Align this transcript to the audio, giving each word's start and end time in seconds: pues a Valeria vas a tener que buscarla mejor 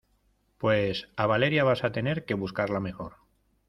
pues 0.57 1.07
a 1.15 1.27
Valeria 1.27 1.63
vas 1.63 1.83
a 1.83 1.91
tener 1.91 2.25
que 2.25 2.33
buscarla 2.33 2.79
mejor 2.79 3.17